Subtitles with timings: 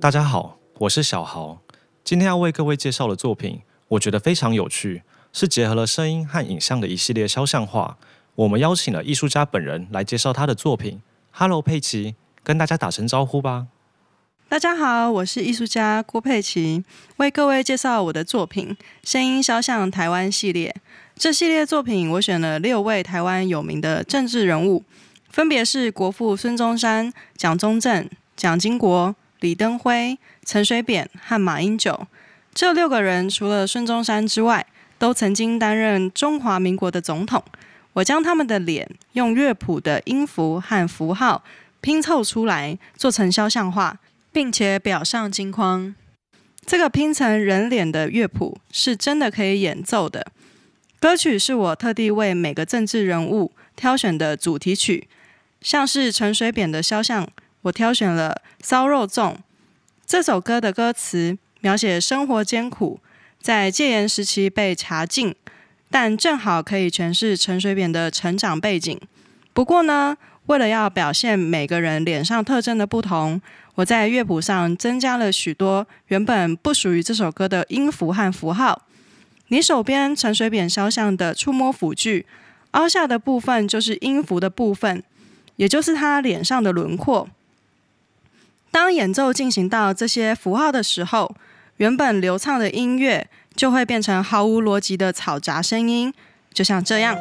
[0.00, 1.60] 大家好，我是小豪。
[2.02, 5.02] 今天要为各位介绍的作品，我觉得非常有趣，
[5.32, 7.98] 是结合了声音和影像的一系列肖像画。
[8.34, 11.02] 我们邀请了艺术家本人来介绍他的作品。
[11.30, 13.66] Hello，佩奇，跟大家打声招呼吧。
[14.48, 16.82] 大家好，我是艺术家郭佩奇，
[17.18, 18.76] 为各位介绍我的作品
[19.08, 20.74] 《声音肖像台湾系列》。
[21.20, 24.82] 这系列作品，我选了六位台湾有名的政治人物，
[25.28, 29.14] 分别是国父孙中山、蒋中正、蒋经国。
[29.40, 32.06] 李登辉、陈水扁和马英九，
[32.54, 34.66] 这六个人除了孙中山之外，
[34.98, 37.44] 都曾经担任中华民国的总统。
[37.92, 41.44] 我将他们的脸用乐谱的音符和符号
[41.82, 43.98] 拼凑出来，做成肖像画，
[44.32, 45.94] 并且裱上金框。
[46.64, 50.26] 这个拼成人脸的乐谱是真的可以演奏的。
[51.00, 55.08] 歌曲是我特地为每个政治人物挑选的主题曲，
[55.62, 57.26] 像是陈水扁的肖像。
[57.62, 59.32] 我挑选了《骚肉粽》
[60.04, 63.00] 这首歌的歌词，描写生活艰苦，
[63.40, 65.34] 在戒严时期被查禁，
[65.90, 69.00] 但正好可以诠释陈水扁的成长背景。
[69.54, 73.40] 不过呢，为了要表现每个人脸上特征的不同，
[73.76, 78.82] 我在乐谱上增加了许多原本不属于这首歌的音符和符号。
[79.52, 82.24] 你手边陈水扁肖像的触摸辅具，
[82.70, 85.02] 凹下的部分就是音符的部分，
[85.56, 87.28] 也就是他脸上的轮廓。
[88.70, 91.34] 当演奏进行到这些符号的时候，
[91.78, 93.26] 原本流畅的音乐
[93.56, 96.14] 就会变成毫无逻辑的嘈杂声音，
[96.54, 97.16] 就像这样。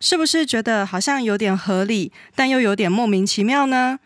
[0.00, 3.98] 是不是觉得好像有点合理，但又有点莫名其妙呢？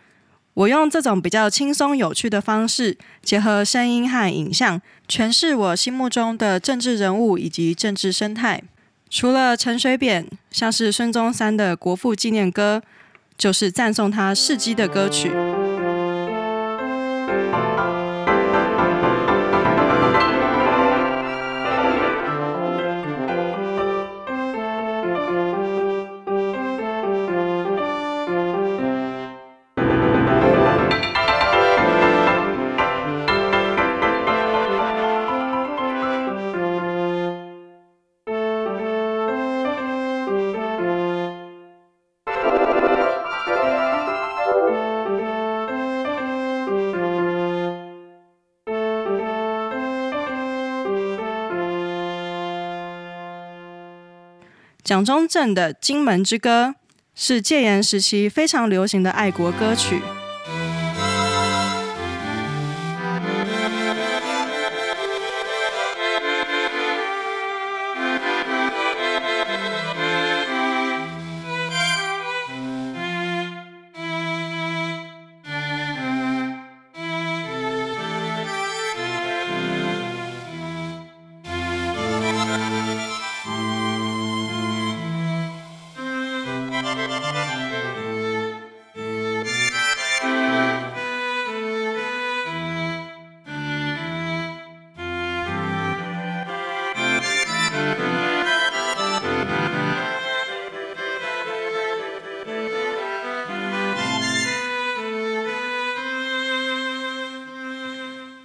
[0.55, 8.62] 我用这种比较轻松有趣的方式，结合声音和影像，诠释我心目中的政治人物以及政治生态。
[9.10, 12.82] 除了陈水扁，像是孙中山的国父纪念歌，
[13.37, 15.32] 就是赞颂他事迹的歌曲。
[54.84, 56.67] 蒋中正的《金门之歌》
[57.15, 60.03] 是戒严时期非常流行的爱国歌曲。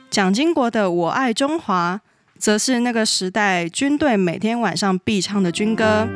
[0.09, 2.01] 蒋经国的《我爱中华》
[2.39, 6.07] 则是那个时代军队每天晚上必唱的军歌。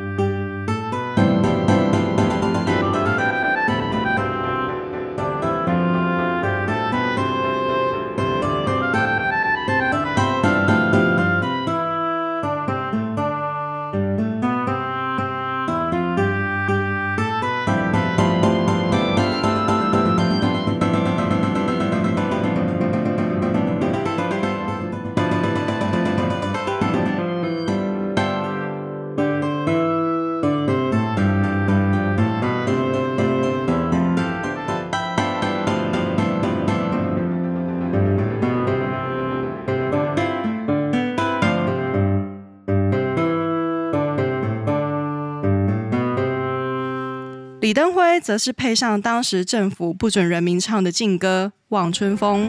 [47.74, 52.48] 李登辉则是配上当时政府不准人民唱的禁歌《望春风》。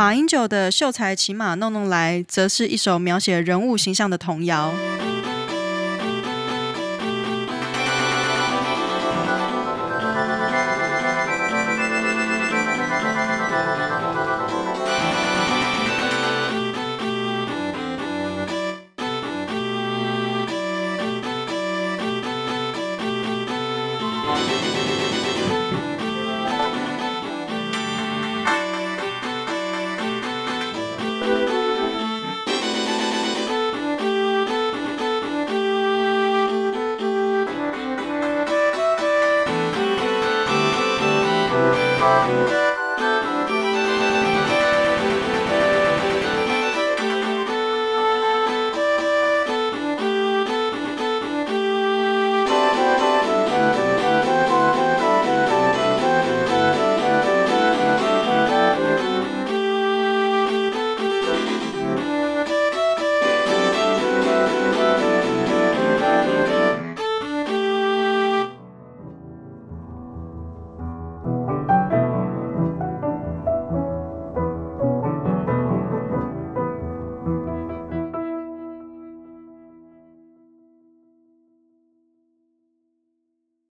[0.00, 4.72] 马英九的《秀才骑马弄弄来》则是一首描写人物形象的童谣。